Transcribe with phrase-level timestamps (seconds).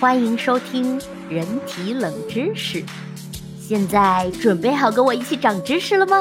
[0.00, 2.84] 欢迎收听人体冷知识。
[3.60, 6.16] 现在准备好跟我一起长知识了吗？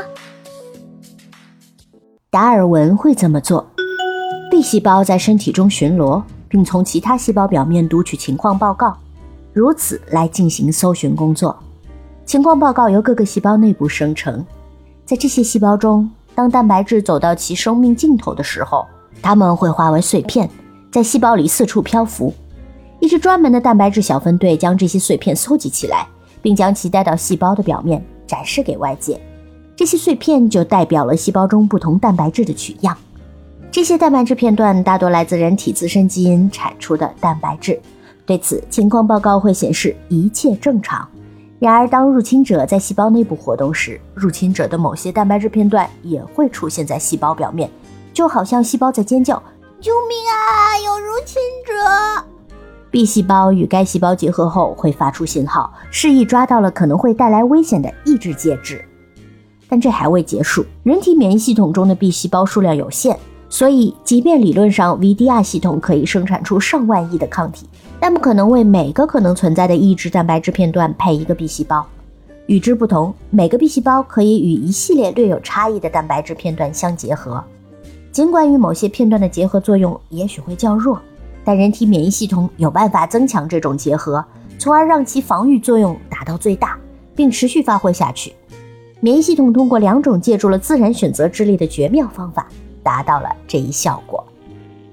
[2.29, 3.67] 达尔文会怎么做
[4.51, 8.95] ？B 细胞在身体中巡逻，并从其他细胞表面读取情况报告，
[9.51, 11.57] 如此来进行搜寻工作。
[12.25, 14.45] 情况报告由各个细胞内部生成，
[15.03, 18.85] 在这些细胞中，当蛋白质走到其生命尽头的时候，
[19.19, 20.47] 它们会化为碎片。
[20.91, 22.31] 在细胞里四处漂浮，
[23.03, 26.07] 一支专门的蛋白质小分队将这些碎片搜集起来，
[26.41, 29.19] 并将其带到细胞的表面展示给外界。
[29.75, 32.97] 这些碎片就代表了细胞中不同蛋白质的取样。
[33.69, 37.77] 这些蛋白质片段大多来自人体自身基因产出的蛋白质。
[38.25, 41.05] 对此，情况报告会显示一切正常。
[41.59, 47.69] 然而，当入侵者在细胞内部活动时，入侵者的某些蛋白质片段也会出现在细胞表面，
[48.13, 49.43] 就好像细胞在尖叫。
[49.81, 50.79] 救命啊！
[50.85, 52.23] 有入侵者
[52.93, 58.85] ！B 细胞与该细胞结合后会发出信号，示意抓到了可能会带来危险的抑制介质。
[59.67, 63.17] 但这还未结束，人体免疫系统中的 B 细胞数量有限，
[63.49, 67.67] 所以即便理论上 VDR 系统可以生产出上万亿的抗体，
[67.99, 71.83] 但不可能为每个可能存在的抑制蛋白质片段配一个 B 细胞。
[72.45, 77.43] 与之不同，每个 B 细胞可以与一系列略有差异的蛋白质片段相结合。
[78.11, 81.01] 尽管与某些片段的结合作用也许会较弱，
[81.43, 84.23] 但人体免疫系统有办法增强这种结合，
[84.57, 86.77] 从而让其防御作用达到最大，
[87.15, 88.33] 并持续发挥下去。
[88.99, 92.47] 免疫系统通过两种借助了自然选择之力的绝妙方法，
[92.81, 94.23] 达到了这一效果。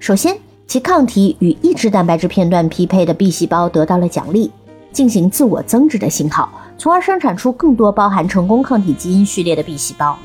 [0.00, 4.50] 首先，其抗体与抑制蛋白质片段匹配的 B 细胞得到了奖励，
[4.90, 10.18] 进行自我增殖的信号，从而生产出更多包含成功抗体基因序列的 B 细胞。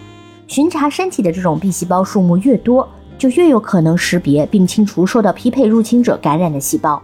[0.47, 7.01] 巡查身体的这种 B 细胞数目越多，就越有可能识别并清除受到匹配入侵者感染的细胞。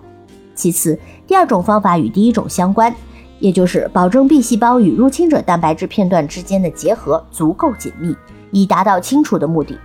[0.54, 2.94] 其次，第二种方法与第一种相关，
[3.40, 8.16] 也就是保证 B 细胞与入侵者蛋白质片段之间的结合足够紧密，
[8.52, 9.78] 以达到清除的目的。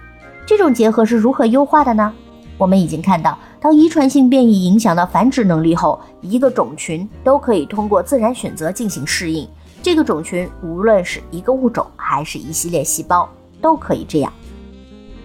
[0.45, 2.13] 这种结合是如何优化的呢？
[2.59, 9.49] 我们已经看到，当遗传性变异影响到繁殖能力后，一个种群都可以通过自然选择进行适应。
[9.83, 13.29] 这个种群无论是一个物种还是一系列细胞。
[13.59, 14.33] 都可以这样。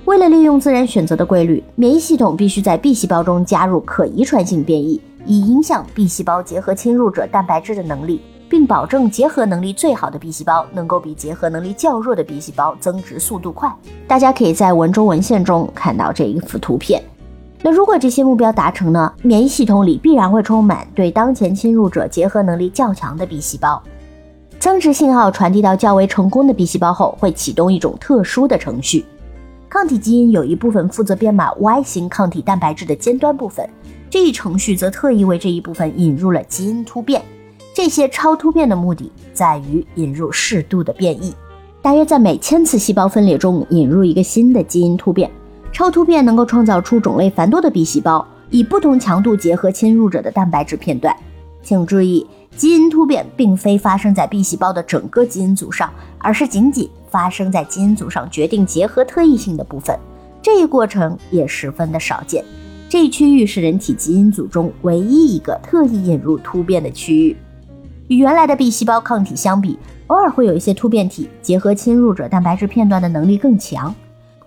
[0.06, 8.20] 为了利用自然选择的规律，免疫系统必须在 B 细胞中加入可遗传性变异，以影响 B 细胞结合侵入者蛋白质的能力，
[8.50, 13.72] 并保证结合能力最好的 B 细胞能够比结合能力较弱的 B 细胞增殖速度快。
[14.08, 17.02] 大家可以在文中文献中看到这一幅图片。
[17.62, 19.14] 那如果这些目标达成呢？
[19.22, 23.82] 免疫系统里必然会充满对当前侵入者结合能力较强的 B 细胞。
[24.60, 29.06] 增殖信号传递到较为成功的 B 细胞后，会启动一种特殊的程序。
[29.72, 33.66] 抗体基因有一部分负责编码 Y 型抗体蛋白质的尖端部分，
[34.10, 37.22] 这一程序则特意为这一部分引入了基因突变。
[37.74, 41.34] 这些超突变的目的在于引入适度的变异，
[41.82, 45.32] 大约在每千次细胞分裂中引入一个新的基因突变。
[45.72, 51.16] 超突变能够创造出种类繁多的 B 细胞，以不同强度结合侵入者的蛋白质片段。
[51.62, 52.26] 请注意。
[52.58, 59.98] 基因突变并非发生在 B 细胞的整个基因组上，而是仅仅发生在基因组上决定结合特异性的部分。
[60.42, 62.44] 这一过程也十分的少见。
[62.90, 67.38] 这一区域是人体基因组中唯一一个特意引入突变的区域。
[68.10, 73.96] 与原来的 B 细胞抗体相比，偶尔会有一些突变体结合侵入者蛋白质片段的能力更强。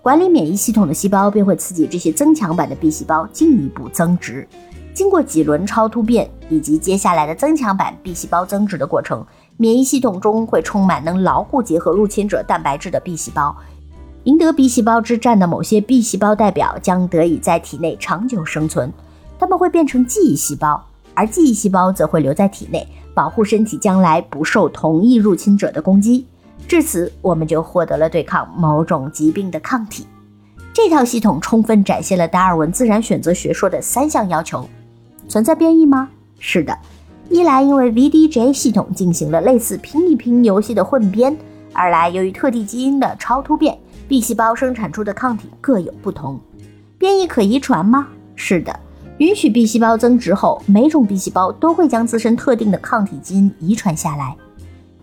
[0.03, 4.47] 管理免疫系统的细胞便会刺激这些增强版的 B 细胞进一步增殖。
[4.95, 9.25] 经过几轮超突变以及接下来的增强版 B 细胞增殖的过程，
[9.57, 13.53] 免疫系统中会充满能牢固结合入侵者蛋白质的 B 细胞。
[14.23, 18.89] 赢得 B 细胞之战的某些 B 细胞代表将得以在体内长久生存，
[19.37, 20.81] 它们会变成记忆细胞，
[21.13, 26.25] 而记忆细胞则会留在体内，保护身体将来不受同一入侵者的攻击。
[26.69, 30.07] 至此，我们就获得了对抗某种疾病的抗体。
[30.73, 34.65] 这套系统充分展现了达尔文自然选择学说的三项要求。
[35.27, 36.09] 存在变异吗？
[36.39, 36.77] 是的，
[37.29, 41.33] 一来因为 VDJ 系统进行了类似拼一拼游戏的混编；
[41.73, 43.77] 二来由于特定基因的超突变
[44.07, 46.39] ，B 细胞生产出的抗体各有不同。
[46.97, 48.07] 变异可遗传吗？
[48.35, 48.79] 是的，
[49.17, 54.35] 允许 B 细胞增殖后，每种 B 细胞都会将自身特定的抗体基因遗传下来。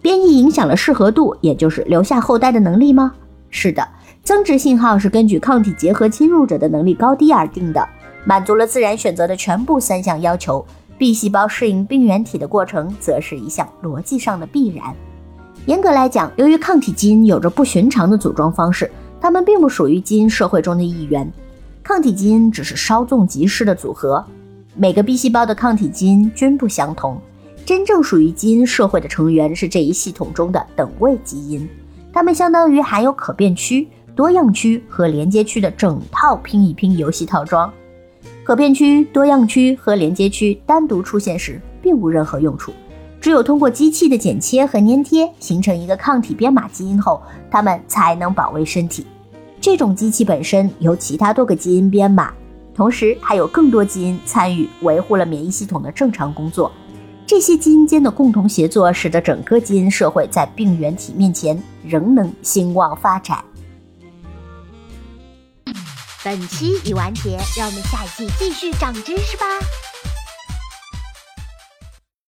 [0.00, 3.12] 变异影响了适合度，也就是留下后代的能力吗？
[3.50, 3.86] 是的，
[4.22, 7.88] 增殖信号是根据抗体结合侵入者的能力高低而定的。
[8.24, 10.64] 满足了自然选择的全部三项要求
[10.98, 14.94] ，B 细胞适应病原体的过程则是一项逻辑上的必然。
[15.66, 18.90] 严格来讲，由于抗体基因有着不寻常的组装方式，
[19.20, 21.30] 它们并不属于基因社会中的一员。
[21.82, 24.24] 抗体基因只是稍纵即逝的组合。
[24.74, 27.20] 每个 B 细胞的抗体基因均不相同。
[27.64, 31.68] 真正属于基因社会的成员是这一系统中的等位基因，
[32.12, 33.86] 它们相当于含有可变区、
[34.16, 37.72] 多样区和连接区的整套拼一拼游戏套装。
[38.44, 42.72] 可变区、多样区和连接区单独出现时并无任何用处，
[43.20, 49.06] 只有通过机器的剪切和粘贴形成一个抗体编码基因后，它们才能保卫身体。
[49.60, 52.32] 这种机器本身由其他多个基因编码，
[52.74, 56.72] 同时还有更多基因参与，维护了免疫系统的正常工作。
[57.24, 61.56] 这些基因间的共同协作，使得整个基因社会在病原体面前
[61.86, 63.38] 仍能兴旺发展。
[66.24, 69.46] 本期已完结，让我们下一期继续长知识吧。